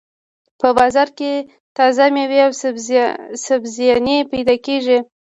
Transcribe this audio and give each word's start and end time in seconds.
په 0.59 0.67
بازار 0.77 1.09
کې 1.17 1.33
تازه 1.77 2.05
مېوې 2.15 2.39
او 2.45 2.51
سبزيانې 3.49 4.17
پیدا 4.31 4.55
کېږي. 4.65 4.97